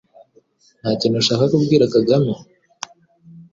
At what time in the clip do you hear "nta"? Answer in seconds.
0.79-0.91